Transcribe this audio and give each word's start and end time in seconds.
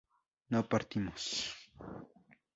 no 0.49 0.65
partimos 0.71 1.31